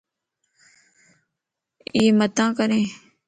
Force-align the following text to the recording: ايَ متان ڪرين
ايَ 1.95 2.03
متان 2.17 2.49
ڪرين 2.57 2.85